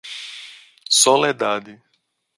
Soledade 0.89 1.77